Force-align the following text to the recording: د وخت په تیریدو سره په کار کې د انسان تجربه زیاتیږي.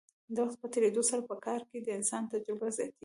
د 0.35 0.35
وخت 0.45 0.57
په 0.61 0.67
تیریدو 0.73 1.01
سره 1.09 1.21
په 1.29 1.35
کار 1.45 1.61
کې 1.69 1.77
د 1.81 1.87
انسان 1.97 2.23
تجربه 2.33 2.67
زیاتیږي. 2.77 2.97